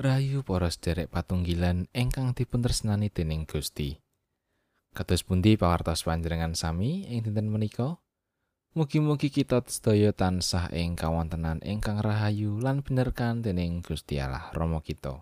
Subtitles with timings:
[0.00, 4.00] Rayu para sederek patunggilan ingkang dipuntresnani dening Gusti.
[4.96, 8.00] Kados pundi pawartos panjenengan sami ing dinten menika?
[8.72, 15.20] Mugi-mugi kita sedaya tansah ing kawontenan ingkang rahayu lan benerkan dening Gusti Allah Rama kita.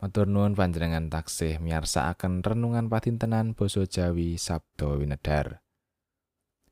[0.00, 5.60] Matur nuwun panjenengan taksih miyarsakaken renungan patintenan basa Jawi Sabda Winedar.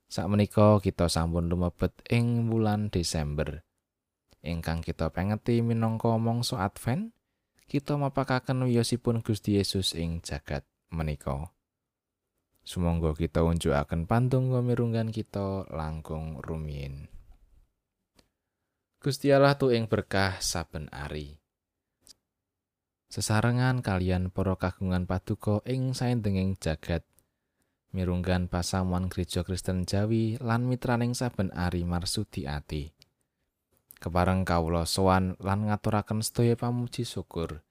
[0.09, 3.64] Sak menika kita sampun lumebet ing wulan Desember.
[4.45, 7.17] Ingkang kita pengeti minangka mangsa Advent,
[7.65, 11.51] kita mapakaken wiyosipun Gusti Yesus ing jagat menika.
[12.65, 17.09] Sumangga kita unjukaken pandonga mirunggan kita langkung rumiyin.
[19.05, 21.37] Gusti Allah tu ing berkah saben ari.
[23.13, 27.05] Sesarengan kalian para kagungan paduka ing saindenging jagat
[27.95, 32.91] mirunggan pasamuan Gereja Kristen Jawi lan mitraning saben ari marsudi ati.
[34.05, 37.65] Kepareng kawula sowan lan ngaturaken sedaya pamuji syukur.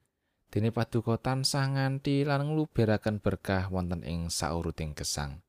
[0.50, 5.46] Dene paduka tansah nganti lan ngluberaken berkah wonten ing sauruting gesang.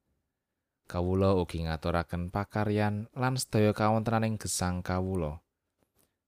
[0.85, 5.41] Kawula ugi ngaturaken pakaryan lan sedaya kawontenaning gesang kawula.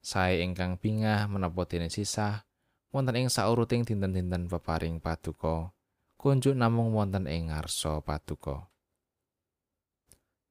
[0.00, 2.48] Sae ingkang bingah menapa dene sisah
[2.96, 5.76] wonten ing sauruting dinten-dinten peparing paduka.
[6.16, 8.72] Kunjuk namung wonten ing ngarsa paduka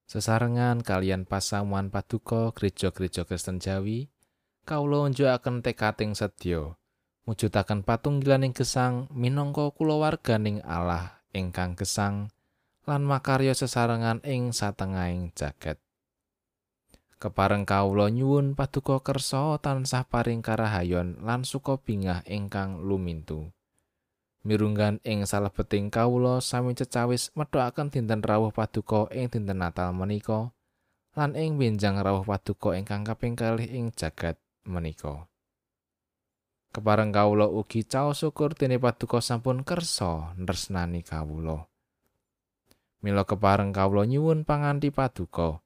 [0.05, 4.09] Sesarengan kalian pasamuan paduka gereja-gereja Kristen Jawi,
[4.65, 6.77] kawula unjukaken tekating sedya
[7.25, 12.29] mujudaken patunggilaning gesang minangka kulawarganing Allah ingkang gesang
[12.85, 15.81] lan makarya sesarengan ing satengahing jagat.
[17.17, 23.49] Kepareng kawula nyuwun paduka kersa tansah paring karahayon lan suka bingah ingkang lumintu.
[24.45, 30.53] Mirunggan ing salebeting kawula sami cecawis medhokaken dinten rawuh paduka ing dinten Natal menika
[31.17, 34.37] lan ing benjang rawuh paduka ingkang kaping kalih ing jagat
[34.69, 35.25] menika.
[36.69, 41.65] Kepareng kawula ugi caos syukur dene paduka sampun kersa nresnani kawula.
[43.01, 45.65] Mila kepareng kawula nyuwun panganti paduka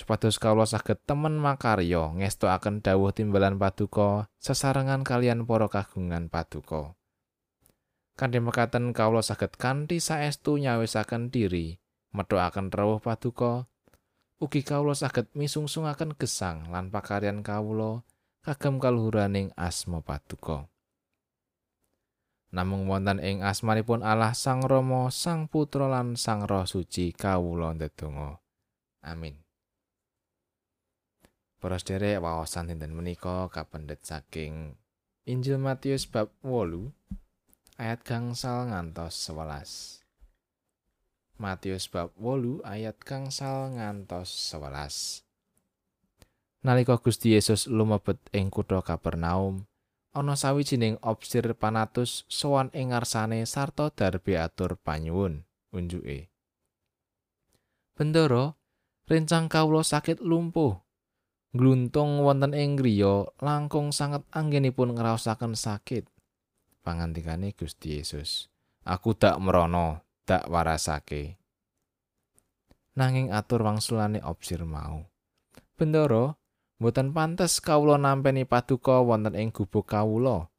[0.00, 6.99] supados kawula saged temen makarya ngestokaken dawuh timbalan paduka sesarengan kalian para kagungan paduka.
[8.20, 11.80] Kanthi mekaten kawula saged kanthi saestu nyawisaken diri
[12.12, 13.64] medhokaken rawuh paduka.
[14.36, 18.04] Ugi kawula saged misungsungaken gesang lan pakaryan kawula
[18.44, 20.68] kagem kaluhuraning asma paduka.
[22.50, 28.42] Namung wonten ing asmanipun Allah Sang Rama Sang Putra lan Sang Roh Suci kawula ndedonga.
[29.06, 29.38] Amin.
[31.62, 34.74] Para sederek wawasan dinten menika kapendet saking
[35.30, 36.90] Injil Matius bab 8
[37.80, 40.04] ayat gangsal ngantos 11.
[41.40, 45.24] Matius bab 8 ayat gangsal ngantos 11.
[46.60, 49.64] Nalika Gusti Yesus lumebet ing kutha Kapernaum,
[50.12, 56.28] ana sawijining obsir panatus sowan ing ngarsane sarta darbe atur panyuwun unjuke.
[57.96, 58.60] Bendoro,
[59.08, 60.76] rencang kawula sakit lumpuh.
[61.56, 66.04] Gluntung wonten ing griya langkung sanget anggenipun ngraosaken sakit.
[66.80, 68.52] Pangantikane Gusti Yesus.
[68.84, 71.36] Aku tak merono, tak warasake.
[72.96, 75.06] Nanging atur wangsulane opsir mau.
[75.76, 76.40] Bendoro,
[76.80, 80.52] mboten pantes kawula nampeni paduka wonten ing gubuk kawula.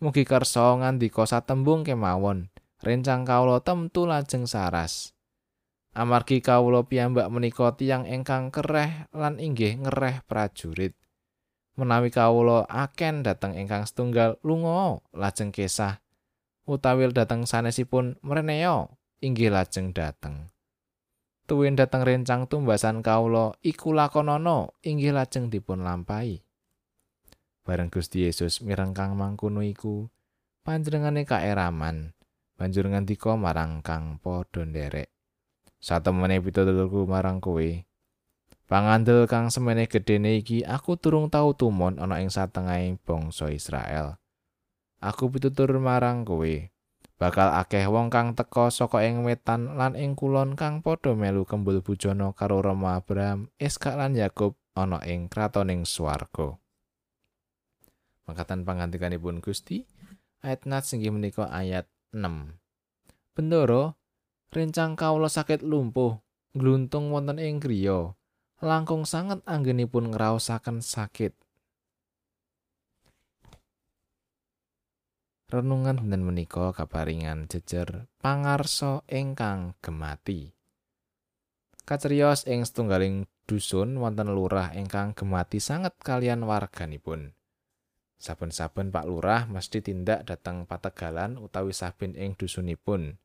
[0.00, 2.52] Mugi kersa ngandika satembung kemawon,
[2.84, 5.16] rencang kawula temtu lajeng saras.
[5.96, 10.92] Amargi kawula piyambak menika tiyang ingkang kereh lan inggih ngereh prajurit.
[11.76, 16.00] Menawi kawula aken dhateng ingkang setunggal lunga lajeng kesah
[16.66, 20.50] utawi dhateng sanesipun mreneo inggih lajeng dhateng.
[21.46, 26.42] Tuwin dhateng rencang tumbasan kawula iku lakonana inggih lajeng dipun lampahi.
[27.62, 30.10] Bareng Gusti Yesus mireng kang mangkono iku
[30.66, 32.18] panjenengane kaeraman
[32.58, 35.06] banjur ngandika marang kang padha nderek.
[35.78, 37.85] Satemene pitulurku marang kowe
[38.66, 44.18] Pangandel kang semene gedene iki aku turung tau tumon ana ing satengahing bangsa Israel.
[44.98, 46.50] Aku pitutur marang kowe,
[47.14, 51.78] bakal akeh wong kang teka saka ing wetan lan ing kulon kang padha melu kembul
[51.78, 56.58] bujana karo Rama Abraham, Iskak lan Yakub ana ing kratoning swarga.
[58.26, 59.86] Mangkatan pangantikanipun Gusti,
[60.42, 62.58] ayat nat singgih menika ayat 6.
[63.30, 63.94] Bendoro,
[64.50, 66.18] rencang kawula sakit lumpuh,
[66.50, 68.10] gluntung wonten ing griya.
[68.64, 71.36] Langkung sanget anggenipun ngraosaken sakit.
[75.46, 80.56] Renungan dinten menika kaparingan jejer pangarsa ingkang gemati.
[81.86, 87.36] Kacerios ing setunggaling dusun wonten lurah ingkang gemati sanget kalian warganipun.
[88.16, 93.20] Saben-saben Pak Lurah mesti tindak dateng pategalan utawi saben ing dusunipun.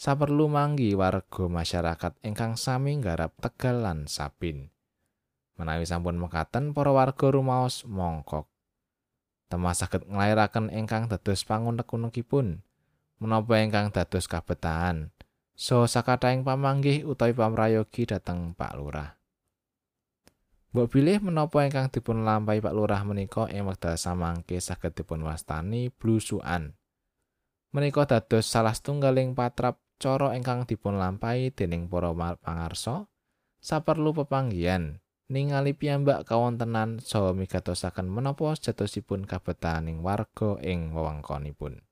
[0.00, 4.72] Saperlu manggi warga masyarakat ingkang sami nggarap Tegal lan Sabin.
[5.60, 8.48] Menawi sampun mekaten para warga rumaos mongkok.
[9.52, 12.64] Temah saged nglairaken ingkang dados pangunek-unekipun
[13.20, 15.12] menapa ingkang dados kabetahan.
[15.52, 19.20] So sakathahing pamanggih utawi pamrayogi dhateng Pak Lurah.
[20.72, 25.92] Mbok bilih menapa ingkang dipun lampahi Pak Lurah menika ing wekdal samangke saged dipun wastani
[25.92, 26.72] blusukan.
[27.76, 32.10] Menika dados salah setunggaling patrap cara ingkang dipun lampahi dening para
[32.40, 33.04] pangarsa
[33.60, 34.96] saperlu pepanggihan
[35.30, 41.84] ningali piyambak kawontenan saha migatosaken menapa sejatosipun kabetahaning warga ing wewengkonipun.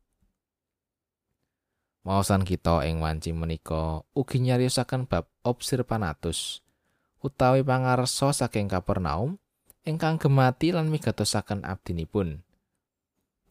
[2.02, 6.64] Maosan kita ing wanci menika ugi nyariosaken bab observanatus
[7.20, 9.36] utawi pangarsa saking Kapernaum
[9.84, 12.47] ingkang gemati lan migatosaken abdinipun.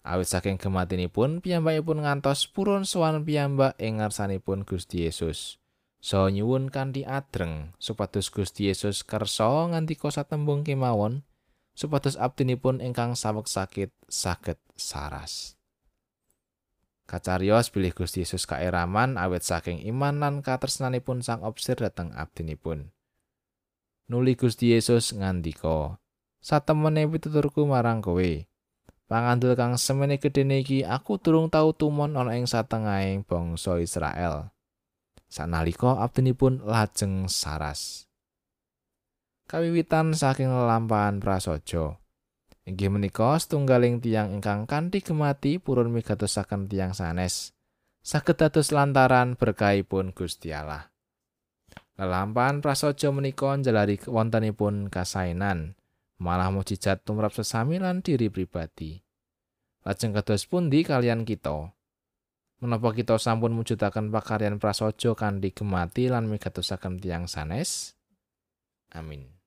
[0.07, 5.59] Awit saking gematinipun piyambakipun ngantos purun sowan piyambak ing ngarsanipun Gusti Yesus.
[5.99, 11.27] So nyuwun kanthi adreng supados Gusti Yesus kersa ngandika satembung kemawon
[11.75, 15.59] supados abdinipun ingkang saweg sakit saged saras.
[17.03, 22.95] Kacarios bilih Gusti Yesus kaeraman awit saking iman lan katresnanipun sang obsir dhateng abdinipun.
[24.07, 25.99] Nuli Gusti Yesus ngandika,
[26.39, 28.47] "Satemene pituturku marang kowe,
[29.07, 34.51] Pangandel kang semene gedene iki aku durung tau tumon ana ing satengahing bangsa Israel.
[35.31, 38.11] Sanalika abdinipun lajeng saras.
[39.47, 41.95] Kawiwitan saking lelampahan prasaja.
[42.67, 47.55] Inggih menika setunggaling tiang ingkang kanthi gemati purun migatosaken tiang sanes.
[48.03, 50.91] Saged dados lantaran berkahipun Gusti Allah.
[51.95, 55.79] Lelampahan prasaja menika njalari wontenipun kasainan.
[56.17, 59.01] Malah mujizat tumrap sesami lan diri pribadi.
[59.85, 61.73] Lajeng kados pundi kalian kita?
[62.57, 67.93] Menapa kita sampun mujudaken pakaryan prasaja kanthi gemati lan migatosaken tiang sanes?
[68.89, 69.37] Amin.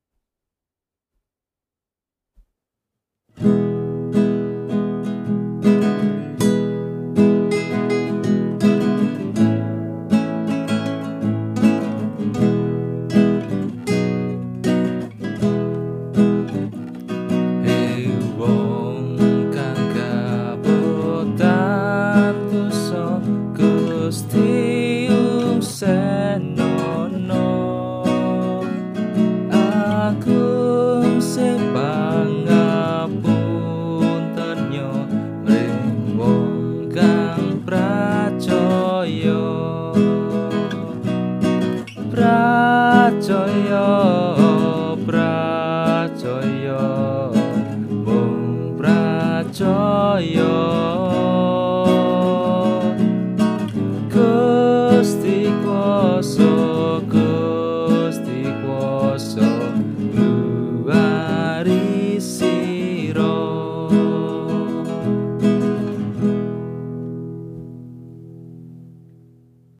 [3.41, 3.70] Gusti